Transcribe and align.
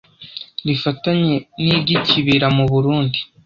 rifatanye 0.67 1.35
n’iry’Ikibira 1.63 2.47
mu 2.57 2.65
Burundi. 2.71 3.19